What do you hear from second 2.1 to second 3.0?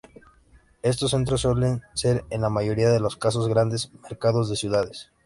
en la mayoría de